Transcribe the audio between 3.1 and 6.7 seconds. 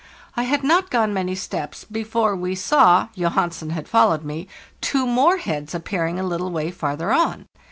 (Johansen had followed me) two more heads appearing a little